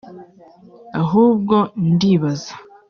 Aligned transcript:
ahubwo 1.01 1.55
ndibaza 1.89 2.53